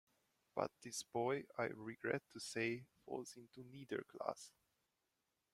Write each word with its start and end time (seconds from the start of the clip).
But 0.55 0.71
this 0.81 1.03
boy, 1.03 1.43
I 1.59 1.65
regret 1.65 2.23
to 2.33 2.39
say, 2.39 2.85
falls 3.05 3.35
into 3.37 3.63
neither 3.69 4.01
class. 4.07 4.49